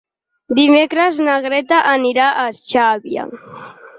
Dimecres 0.59 1.19
na 1.27 1.35
Greta 1.43 1.83
anirà 1.91 2.31
a 2.45 2.45
Xàbia. 2.63 3.29